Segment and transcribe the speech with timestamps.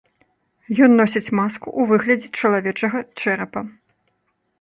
[0.85, 3.65] Ён носіць маску ў выглядзе чалавечага чэрапа.